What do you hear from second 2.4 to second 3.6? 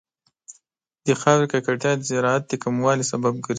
د کموالي سبب ګرځي.